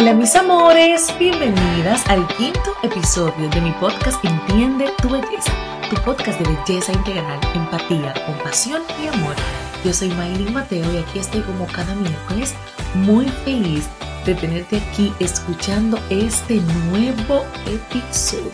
Hola 0.00 0.14
mis 0.14 0.34
amores, 0.34 1.14
bienvenidas 1.18 2.08
al 2.08 2.26
quinto 2.28 2.74
episodio 2.82 3.50
de 3.50 3.60
mi 3.60 3.70
podcast 3.72 4.24
Entiende 4.24 4.90
tu 5.02 5.10
belleza, 5.10 5.52
tu 5.90 5.96
podcast 5.96 6.40
de 6.40 6.56
belleza 6.56 6.90
integral, 6.90 7.38
empatía, 7.54 8.14
compasión 8.24 8.80
y 8.98 9.08
amor. 9.08 9.36
Yo 9.84 9.92
soy 9.92 10.08
Maylin 10.08 10.54
Mateo 10.54 10.90
y 10.90 10.96
aquí 10.96 11.18
estoy 11.18 11.42
como 11.42 11.66
cada 11.66 11.94
miércoles 11.96 12.54
muy 12.94 13.28
feliz 13.44 13.90
de 14.24 14.34
tenerte 14.36 14.78
aquí 14.78 15.12
escuchando 15.18 15.98
este 16.08 16.62
nuevo 16.88 17.44
episodio 17.66 18.50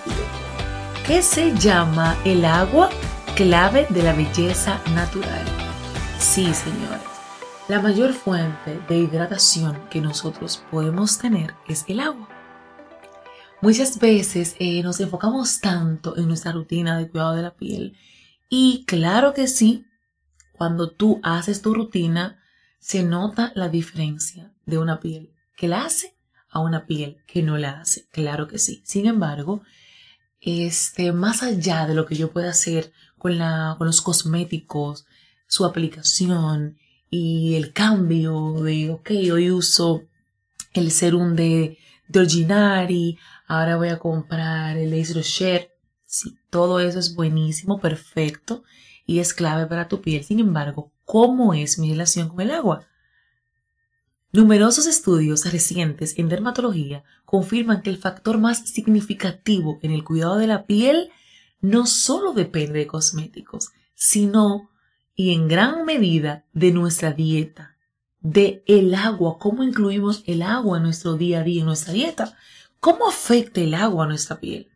que 1.06 1.22
se 1.22 1.54
llama 1.54 2.16
El 2.24 2.44
agua 2.44 2.90
clave 3.36 3.86
de 3.90 4.02
la 4.02 4.14
belleza 4.14 4.80
natural. 4.96 5.44
Sí, 6.18 6.52
señores. 6.52 7.15
La 7.68 7.80
mayor 7.80 8.12
fuente 8.12 8.80
de 8.88 8.96
hidratación 8.96 9.88
que 9.90 10.00
nosotros 10.00 10.62
podemos 10.70 11.18
tener 11.18 11.52
es 11.66 11.84
el 11.88 11.98
agua. 11.98 12.28
Muchas 13.60 13.98
veces 13.98 14.54
eh, 14.60 14.84
nos 14.84 15.00
enfocamos 15.00 15.60
tanto 15.60 16.16
en 16.16 16.28
nuestra 16.28 16.52
rutina 16.52 16.96
de 16.96 17.08
cuidado 17.08 17.34
de 17.34 17.42
la 17.42 17.56
piel 17.56 17.96
y 18.48 18.84
claro 18.86 19.34
que 19.34 19.48
sí, 19.48 19.84
cuando 20.52 20.92
tú 20.92 21.18
haces 21.24 21.60
tu 21.60 21.74
rutina, 21.74 22.40
se 22.78 23.02
nota 23.02 23.50
la 23.56 23.68
diferencia 23.68 24.54
de 24.64 24.78
una 24.78 25.00
piel 25.00 25.34
que 25.56 25.66
la 25.66 25.86
hace 25.86 26.16
a 26.48 26.60
una 26.60 26.86
piel 26.86 27.16
que 27.26 27.42
no 27.42 27.58
la 27.58 27.80
hace. 27.80 28.06
Claro 28.12 28.46
que 28.46 28.58
sí. 28.58 28.80
Sin 28.84 29.06
embargo, 29.06 29.62
este, 30.40 31.10
más 31.10 31.42
allá 31.42 31.88
de 31.88 31.96
lo 31.96 32.06
que 32.06 32.14
yo 32.14 32.30
pueda 32.30 32.50
hacer 32.50 32.92
con, 33.18 33.38
la, 33.38 33.74
con 33.76 33.88
los 33.88 34.02
cosméticos, 34.02 35.04
su 35.48 35.64
aplicación, 35.64 36.78
y 37.18 37.54
el 37.54 37.72
cambio 37.72 38.54
de, 38.62 38.90
ok, 38.90 39.10
hoy 39.32 39.50
uso 39.50 40.02
el 40.72 40.90
serum 40.90 41.34
de, 41.34 41.78
de 42.08 42.20
Ordinary, 42.20 43.18
ahora 43.46 43.76
voy 43.76 43.88
a 43.88 43.98
comprar 43.98 44.76
el 44.76 44.92
Ace 45.00 45.14
Rocher. 45.14 45.70
Sí, 46.04 46.36
todo 46.50 46.80
eso 46.80 46.98
es 46.98 47.14
buenísimo, 47.14 47.80
perfecto 47.80 48.64
y 49.06 49.20
es 49.20 49.32
clave 49.32 49.66
para 49.66 49.88
tu 49.88 50.02
piel. 50.02 50.24
Sin 50.24 50.40
embargo, 50.40 50.92
¿cómo 51.04 51.54
es 51.54 51.78
mi 51.78 51.90
relación 51.90 52.28
con 52.28 52.40
el 52.40 52.50
agua? 52.50 52.86
Numerosos 54.32 54.86
estudios 54.86 55.50
recientes 55.50 56.18
en 56.18 56.28
dermatología 56.28 57.04
confirman 57.24 57.80
que 57.80 57.90
el 57.90 57.96
factor 57.96 58.38
más 58.38 58.58
significativo 58.68 59.78
en 59.82 59.92
el 59.92 60.04
cuidado 60.04 60.36
de 60.36 60.46
la 60.46 60.66
piel 60.66 61.10
no 61.60 61.86
solo 61.86 62.34
depende 62.34 62.80
de 62.80 62.86
cosméticos, 62.86 63.70
sino 63.94 64.70
y 65.16 65.32
en 65.32 65.48
gran 65.48 65.86
medida 65.86 66.44
de 66.52 66.70
nuestra 66.70 67.12
dieta, 67.12 67.74
de 68.20 68.62
el 68.66 68.94
agua, 68.94 69.38
cómo 69.38 69.64
incluimos 69.64 70.22
el 70.26 70.42
agua 70.42 70.76
en 70.76 70.84
nuestro 70.84 71.14
día 71.14 71.40
a 71.40 71.42
día, 71.42 71.60
en 71.60 71.66
nuestra 71.66 71.94
dieta, 71.94 72.36
cómo 72.80 73.08
afecta 73.08 73.60
el 73.62 73.74
agua 73.74 74.04
a 74.04 74.08
nuestra 74.08 74.38
piel. 74.38 74.68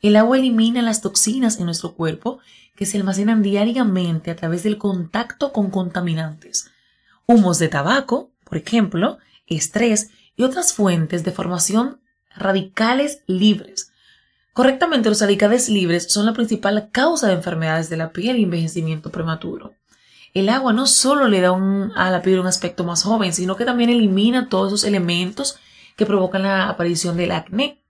El 0.00 0.16
agua 0.16 0.38
elimina 0.38 0.80
las 0.80 1.02
toxinas 1.02 1.58
en 1.58 1.66
nuestro 1.66 1.94
cuerpo 1.94 2.40
que 2.74 2.86
se 2.86 2.96
almacenan 2.96 3.42
diariamente 3.42 4.30
a 4.30 4.36
través 4.36 4.62
del 4.62 4.78
contacto 4.78 5.52
con 5.52 5.70
contaminantes, 5.70 6.70
humos 7.26 7.58
de 7.58 7.68
tabaco, 7.68 8.30
por 8.44 8.56
ejemplo, 8.56 9.18
estrés 9.46 10.10
y 10.36 10.44
otras 10.44 10.72
fuentes 10.72 11.22
de 11.22 11.32
formación 11.32 12.00
radicales 12.34 13.22
libres, 13.26 13.92
Correctamente, 14.52 15.08
los 15.08 15.22
radicales 15.22 15.70
libres 15.70 16.12
son 16.12 16.26
la 16.26 16.34
principal 16.34 16.90
causa 16.92 17.28
de 17.28 17.34
enfermedades 17.34 17.88
de 17.88 17.96
la 17.96 18.12
piel 18.12 18.38
y 18.38 18.42
envejecimiento 18.42 19.10
prematuro. 19.10 19.72
El 20.34 20.48
agua 20.48 20.72
no 20.72 20.86
solo 20.86 21.28
le 21.28 21.40
da 21.40 21.50
a 21.50 22.10
la 22.10 22.22
piel 22.22 22.40
un 22.40 22.46
aspecto 22.46 22.84
más 22.84 23.02
joven, 23.02 23.34
sino 23.34 23.56
que 23.56 23.66
también 23.66 23.90
elimina 23.90 24.48
todos 24.48 24.68
esos 24.68 24.84
elementos 24.84 25.58
que 25.96 26.06
provocan 26.06 26.42
la 26.42 26.68
aparición 26.68 27.16
del 27.16 27.32
acné. 27.32 27.82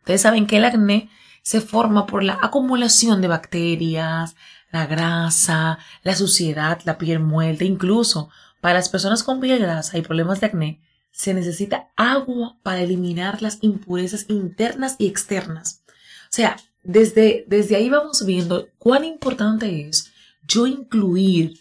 Ustedes 0.00 0.20
saben 0.20 0.46
que 0.46 0.58
el 0.58 0.66
acné 0.66 1.10
se 1.42 1.60
forma 1.60 2.06
por 2.06 2.22
la 2.22 2.38
acumulación 2.42 3.22
de 3.22 3.28
bacterias, 3.28 4.36
la 4.70 4.86
grasa, 4.86 5.78
la 6.02 6.14
suciedad, 6.14 6.80
la 6.84 6.98
piel 6.98 7.20
muerta. 7.20 7.64
Incluso 7.64 8.28
para 8.60 8.74
las 8.74 8.88
personas 8.88 9.22
con 9.22 9.40
piel 9.40 9.58
grasa 9.58 9.96
y 9.96 10.02
problemas 10.02 10.40
de 10.40 10.46
acné, 10.46 10.80
se 11.10 11.32
necesita 11.32 11.88
agua 11.96 12.58
para 12.62 12.82
eliminar 12.82 13.40
las 13.40 13.58
impurezas 13.62 14.26
internas 14.28 14.96
y 14.98 15.06
externas. 15.06 15.82
O 16.24 16.32
sea, 16.36 16.56
desde, 16.82 17.46
desde 17.48 17.76
ahí 17.76 17.88
vamos 17.88 18.26
viendo 18.26 18.68
cuán 18.78 19.04
importante 19.04 19.88
es 19.88 20.12
yo 20.46 20.66
incluir 20.66 21.60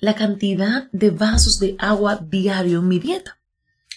la 0.00 0.14
cantidad 0.14 0.90
de 0.92 1.10
vasos 1.10 1.58
de 1.58 1.76
agua 1.78 2.16
diario 2.16 2.78
en 2.78 2.88
mi 2.88 2.98
dieta. 2.98 3.38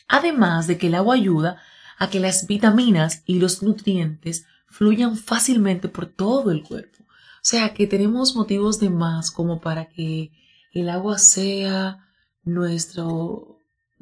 Además 0.07 0.67
de 0.67 0.77
que 0.77 0.87
el 0.87 0.95
agua 0.95 1.15
ayuda 1.15 1.61
a 1.97 2.09
que 2.09 2.19
las 2.19 2.47
vitaminas 2.47 3.23
y 3.25 3.39
los 3.39 3.63
nutrientes 3.63 4.45
fluyan 4.67 5.15
fácilmente 5.15 5.87
por 5.87 6.07
todo 6.07 6.51
el 6.51 6.63
cuerpo. 6.63 7.03
O 7.03 7.45
sea 7.45 7.73
que 7.73 7.87
tenemos 7.87 8.35
motivos 8.35 8.79
de 8.79 8.89
más 8.89 9.31
como 9.31 9.61
para 9.61 9.89
que 9.89 10.31
el 10.73 10.89
agua 10.89 11.17
sea 11.17 12.07
nuestro 12.43 13.53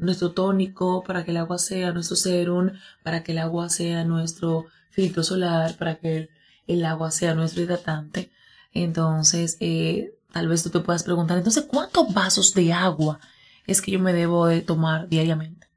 nuestro 0.02 0.32
tónico, 0.32 1.04
para 1.04 1.24
que 1.24 1.32
el 1.32 1.38
agua 1.38 1.58
sea 1.60 1.94
nuestro 1.94 2.16
serum, 2.18 2.72
para 3.04 3.24
que 3.24 3.34
el 3.34 3.38
agua 3.38 3.70
sea 3.70 4.04
nuestro 4.04 4.66
filtro 4.90 5.24
solar, 5.24 5.78
para 5.78 6.00
que 6.00 6.30
el, 6.68 6.86
agua 6.86 7.12
sea 7.12 7.36
nuestro 7.36 7.62
hidratante. 7.62 8.32
Entonces, 8.74 9.58
eh, 9.60 10.14
tal 10.32 10.48
vez 10.48 10.64
tú 10.64 10.70
te 10.70 10.80
puedas 10.80 11.04
preguntar, 11.04 11.38
entonces, 11.38 11.66
¿cuántos 11.68 12.14
vasos 12.14 12.54
de 12.54 12.74
agua 12.74 13.20
es 13.68 13.82
que 13.82 13.92
yo 13.92 14.00
me 14.00 14.14
debo 14.14 14.48
de 14.48 14.62
tomar 14.62 15.10
diariamente? 15.10 15.68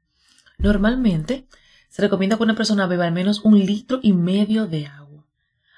Normalmente, 0.57 1.47
se 1.89 2.01
recomienda 2.01 2.37
que 2.37 2.43
una 2.43 2.55
persona 2.55 2.87
beba 2.87 3.05
al 3.05 3.13
menos 3.13 3.41
un 3.43 3.59
litro 3.59 3.99
y 4.01 4.13
medio 4.13 4.67
de 4.67 4.87
agua, 4.87 5.25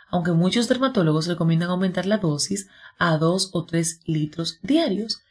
aunque 0.10 0.32
muchos 0.32 0.68
dermatólogos 0.68 1.28
recomiendan 1.28 1.70
aumentar 1.70 2.06
la 2.06 2.18
dosis 2.18 2.68
a 2.98 3.18
dos 3.18 3.50
o 3.54 3.66
tres 3.66 4.02
litros 4.06 4.60
diarios. 4.62 5.22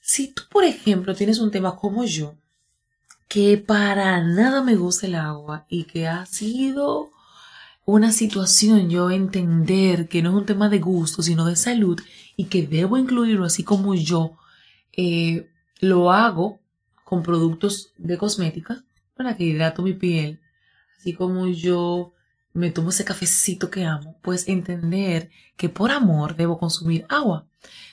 Si 0.00 0.32
tú, 0.32 0.42
por 0.50 0.64
ejemplo, 0.64 1.14
tienes 1.14 1.38
un 1.38 1.50
tema 1.50 1.76
como 1.76 2.04
yo, 2.04 2.34
que 3.28 3.58
para 3.58 4.22
nada 4.22 4.62
me 4.62 4.74
gusta 4.74 5.06
el 5.06 5.14
agua 5.14 5.66
y 5.68 5.84
que 5.84 6.08
ha 6.08 6.24
sido 6.26 7.10
una 7.88 8.12
situación 8.12 8.90
yo 8.90 9.10
entender 9.10 10.08
que 10.08 10.20
no 10.20 10.28
es 10.28 10.36
un 10.36 10.44
tema 10.44 10.68
de 10.68 10.78
gusto, 10.78 11.22
sino 11.22 11.46
de 11.46 11.56
salud 11.56 11.98
y 12.36 12.44
que 12.44 12.66
debo 12.66 12.98
incluirlo 12.98 13.46
así 13.46 13.64
como 13.64 13.94
yo 13.94 14.36
eh, 14.92 15.48
lo 15.80 16.12
hago 16.12 16.60
con 17.02 17.22
productos 17.22 17.94
de 17.96 18.18
cosmética 18.18 18.84
para 19.16 19.38
que 19.38 19.44
hidrato 19.44 19.80
mi 19.80 19.94
piel, 19.94 20.38
así 20.98 21.14
como 21.14 21.46
yo 21.48 22.12
me 22.52 22.70
tomo 22.70 22.90
ese 22.90 23.06
cafecito 23.06 23.70
que 23.70 23.86
amo, 23.86 24.18
pues 24.20 24.48
entender 24.48 25.30
que 25.56 25.70
por 25.70 25.90
amor 25.90 26.36
debo 26.36 26.58
consumir 26.58 27.06
agua. 27.08 27.46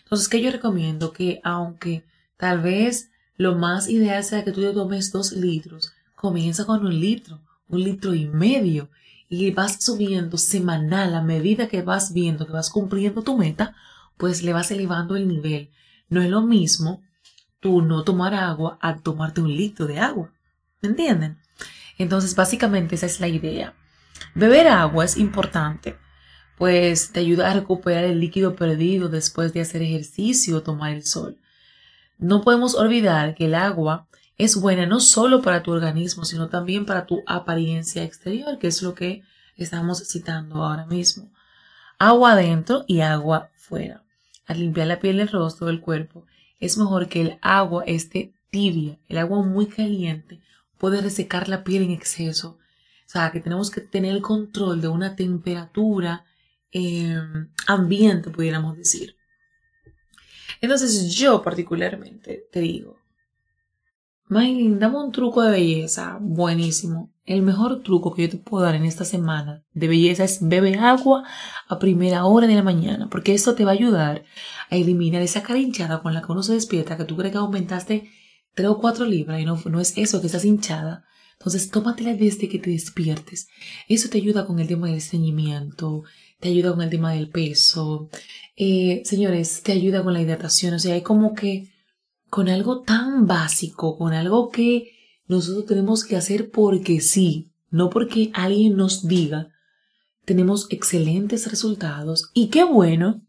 Entonces, 0.04 0.28
que 0.28 0.42
yo 0.42 0.52
recomiendo 0.52 1.14
que 1.14 1.40
aunque 1.42 2.04
tal 2.36 2.60
vez 2.60 3.12
lo 3.38 3.56
más 3.56 3.88
ideal 3.88 4.26
sea 4.26 4.44
que 4.44 4.52
tú 4.52 4.60
te 4.60 4.74
tomes 4.74 5.14
dos 5.14 5.32
litros, 5.32 5.94
comienza 6.16 6.66
con 6.66 6.86
un 6.86 7.00
litro, 7.00 7.40
un 7.70 7.82
litro 7.82 8.14
y 8.14 8.28
medio, 8.28 8.90
y 9.30 9.52
vas 9.52 9.84
subiendo 9.84 10.38
semanal 10.38 11.16
a 11.16 11.22
medida 11.22 11.68
que 11.68 11.82
vas 11.82 12.14
viendo 12.14 12.46
que 12.46 12.54
vas 12.54 12.70
cumpliendo 12.70 13.24
tu 13.24 13.38
meta, 13.38 13.76
pues 14.18 14.44
le 14.44 14.54
vas 14.54 14.72
elevando 14.72 15.16
el 15.16 15.28
nivel. 15.28 15.72
No 16.10 16.22
es 16.22 16.30
lo 16.30 16.42
mismo 16.42 17.02
tú 17.60 17.82
no 17.82 18.04
tomar 18.04 18.34
agua 18.34 18.78
a 18.82 18.98
tomarte 18.98 19.42
un 19.42 19.56
litro 19.56 19.88
de 19.88 20.00
agua. 20.00 20.32
¿Me 20.82 20.90
entienden? 20.90 21.40
Entonces, 21.98 22.36
básicamente 22.36 22.96
esa 22.96 23.06
es 23.06 23.20
la 23.20 23.28
idea. 23.28 23.74
Beber 24.36 24.68
agua 24.68 25.06
es 25.06 25.18
importante 25.18 25.98
pues 26.58 27.12
te 27.12 27.20
ayuda 27.20 27.52
a 27.52 27.54
recuperar 27.54 28.06
el 28.06 28.20
líquido 28.20 28.56
perdido 28.56 29.10
después 29.10 29.54
de 29.54 29.62
hacer 29.62 29.82
ejercicio 29.82 30.58
o 30.58 30.64
tomar 30.64 30.94
el 30.94 31.06
sol. 31.06 31.38
No 32.18 32.42
podemos 32.42 32.76
olvidar 32.76 33.36
que 33.36 33.46
el 33.46 33.56
agua 33.56 34.08
es 34.38 34.56
buena 34.56 34.86
no 34.86 35.00
solo 35.00 35.42
para 35.42 35.64
tu 35.64 35.72
organismo, 35.72 36.26
sino 36.26 36.50
también 36.50 36.86
para 36.86 37.06
tu 37.06 37.24
apariencia 37.26 38.04
exterior, 38.04 38.60
que 38.60 38.68
es 38.68 38.82
lo 38.82 38.94
que 38.94 39.24
estamos 39.56 40.08
citando 40.08 40.64
ahora 40.64 40.86
mismo. 40.86 41.32
Agua 41.98 42.34
adentro 42.34 42.84
y 42.88 43.02
agua 43.02 43.50
fuera. 43.56 44.04
Al 44.46 44.60
limpiar 44.60 44.88
la 44.88 45.00
piel, 45.00 45.20
el 45.20 45.30
rostro, 45.30 45.68
del 45.68 45.82
cuerpo, 45.82 46.26
es 46.60 46.78
mejor 46.78 47.08
que 47.08 47.22
el 47.22 47.40
agua 47.42 47.84
esté 47.86 48.34
tibia. 48.50 49.00
El 49.08 49.18
agua 49.18 49.42
muy 49.44 49.68
caliente 49.68 50.42
puede 50.78 51.02
resecar 51.02 51.48
la 51.48 51.64
piel 51.64 51.84
en 51.84 51.92
exceso. 51.92 52.58
O 53.06 53.10
sea, 53.10 53.32
que 53.32 53.40
tenemos 53.40 53.72
que 53.72 53.82
tener 53.82 54.14
el 54.14 54.22
control 54.22 54.82
de 54.82 54.88
una 54.88 55.16
temperatura 55.16 56.26
Em, 56.78 57.48
ambiente, 57.68 58.30
pudiéramos 58.30 58.76
decir. 58.76 59.16
Entonces 60.60 61.16
yo 61.16 61.42
particularmente 61.42 62.50
te 62.52 62.60
digo, 62.60 63.00
Maylin, 64.28 64.80
dame 64.80 64.98
un 64.98 65.12
truco 65.12 65.44
de 65.44 65.52
belleza 65.52 66.18
buenísimo. 66.20 67.14
El 67.26 67.44
mejor 67.44 67.84
truco 67.84 68.14
que 68.14 68.24
yo 68.24 68.30
te 68.30 68.38
puedo 68.38 68.66
dar 68.66 68.74
en 68.74 68.86
esta 68.86 69.06
semana 69.06 69.64
de 69.74 69.88
belleza 69.88 70.24
es 70.24 70.40
bebe 70.42 70.76
agua 70.80 71.24
a 71.68 71.78
primera 71.78 72.26
hora 72.26 72.48
de 72.48 72.56
la 72.56 72.64
mañana, 72.64 73.08
porque 73.10 73.34
esto 73.34 73.54
te 73.54 73.66
va 73.66 73.72
a 73.72 73.76
ayudar 73.76 74.24
a 74.72 74.76
eliminar 74.76 75.22
esa 75.22 75.44
cara 75.44 75.60
hinchada 75.60 76.02
con 76.02 76.14
la 76.14 76.22
que 76.22 76.32
uno 76.32 76.42
se 76.42 76.54
despierta, 76.54 76.98
que 76.98 77.06
tú 77.06 77.16
crees 77.16 77.34
que 77.34 77.38
aumentaste 77.38 78.10
3 78.56 78.70
o 78.70 78.80
4 78.80 79.06
libras 79.06 79.40
y 79.40 79.46
no, 79.46 79.62
no 79.66 79.80
es 79.80 79.96
eso 79.96 80.22
que 80.22 80.28
estás 80.28 80.46
hinchada. 80.46 81.06
Entonces, 81.38 81.70
tómatela 81.70 82.16
desde 82.16 82.50
que 82.50 82.58
te 82.58 82.72
despiertes. 82.72 83.48
Eso 83.88 84.10
te 84.10 84.18
ayuda 84.18 84.48
con 84.48 84.60
el 84.60 84.68
tema 84.68 84.88
del 84.88 84.98
estreñimiento, 84.98 86.04
te 86.40 86.50
ayuda 86.50 86.72
con 86.72 86.82
el 86.82 86.90
tema 86.90 87.14
del 87.14 87.30
peso. 87.30 88.10
Eh, 88.56 89.04
señores, 89.06 89.62
te 89.62 89.74
ayuda 89.74 90.04
con 90.04 90.14
la 90.14 90.22
hidratación. 90.22 90.74
O 90.74 90.80
sea, 90.80 90.96
hay 90.96 91.02
como 91.02 91.36
que 91.36 91.75
con 92.30 92.50
algo 92.50 92.82
tan 92.82 93.28
básico, 93.28 93.98
con 93.98 94.14
algo 94.14 94.50
que 94.50 94.92
nosotros 95.28 95.66
tenemos 95.66 96.04
que 96.04 96.16
hacer 96.16 96.52
porque 96.52 97.02
sí, 97.02 97.52
no 97.70 97.90
porque 97.90 98.32
alguien 98.34 98.76
nos 98.78 99.08
diga, 99.08 99.50
tenemos 100.26 100.68
excelentes 100.70 101.50
resultados 101.50 102.32
y 102.34 102.48
qué 102.48 102.64
bueno 102.64 103.22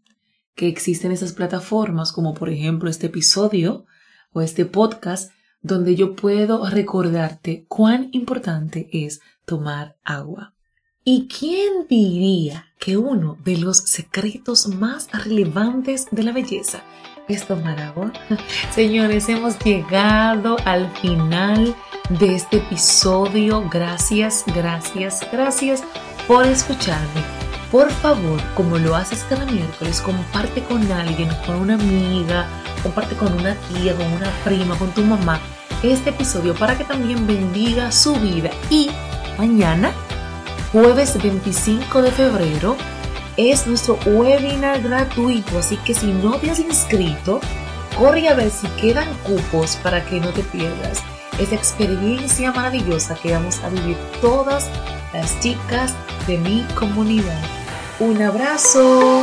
que 0.54 0.68
existen 0.68 1.12
esas 1.12 1.32
plataformas 1.32 2.12
como 2.12 2.34
por 2.34 2.48
ejemplo 2.48 2.88
este 2.88 3.06
episodio 3.06 3.86
o 4.32 4.40
este 4.40 4.64
podcast 4.64 5.30
donde 5.60 5.94
yo 5.96 6.14
puedo 6.16 6.68
recordarte 6.68 7.66
cuán 7.68 8.08
importante 8.12 8.88
es 8.92 9.20
tomar 9.44 9.96
agua. 10.04 10.54
¿Y 11.04 11.28
quién 11.28 11.86
diría 11.88 12.66
que 12.78 12.96
uno 12.96 13.38
de 13.44 13.58
los 13.58 13.78
secretos 13.78 14.68
más 14.68 15.08
relevantes 15.12 16.06
de 16.10 16.22
la 16.22 16.32
belleza 16.32 16.82
es 17.28 17.46
tomar 17.46 17.80
agua? 17.80 18.12
Señores, 18.70 19.28
hemos 19.28 19.58
llegado 19.58 20.56
al 20.64 20.90
final 20.96 21.74
de 22.08 22.34
este 22.34 22.58
episodio. 22.58 23.68
Gracias, 23.68 24.44
gracias, 24.54 25.26
gracias 25.32 25.84
por 26.26 26.46
escucharme. 26.46 27.22
Por 27.70 27.90
favor, 27.90 28.40
como 28.54 28.78
lo 28.78 28.94
haces 28.94 29.24
cada 29.28 29.44
miércoles, 29.46 30.00
comparte 30.00 30.62
con 30.62 30.90
alguien, 30.92 31.28
con 31.44 31.56
una 31.56 31.74
amiga, 31.74 32.46
comparte 32.82 33.16
con 33.16 33.32
una 33.32 33.54
tía, 33.54 33.94
con 33.96 34.06
una 34.12 34.30
prima, 34.44 34.76
con 34.78 34.90
tu 34.92 35.02
mamá 35.02 35.40
este 35.82 36.10
episodio 36.10 36.54
para 36.54 36.76
que 36.76 36.84
también 36.84 37.26
bendiga 37.26 37.92
su 37.92 38.14
vida. 38.14 38.50
Y 38.70 38.90
mañana, 39.38 39.92
jueves 40.72 41.20
25 41.22 42.02
de 42.02 42.10
febrero, 42.10 42.76
es 43.36 43.66
nuestro 43.66 43.98
webinar 44.06 44.82
gratuito, 44.82 45.58
así 45.58 45.76
que 45.78 45.94
si 45.94 46.06
no 46.06 46.38
te 46.38 46.50
has 46.50 46.58
inscrito, 46.58 47.40
corre 47.98 48.28
a 48.28 48.34
ver 48.34 48.50
si 48.50 48.66
quedan 48.80 49.08
cupos 49.24 49.76
para 49.76 50.04
que 50.04 50.20
no 50.20 50.30
te 50.30 50.42
pierdas 50.42 51.02
esa 51.38 51.54
experiencia 51.54 52.52
maravillosa 52.52 53.14
que 53.14 53.32
vamos 53.32 53.60
a 53.62 53.68
vivir 53.68 53.96
todas 54.20 54.70
las 55.12 55.38
chicas 55.40 55.94
de 56.26 56.38
mi 56.38 56.66
comunidad. 56.74 57.42
Un 58.00 58.22
abrazo. 58.22 59.22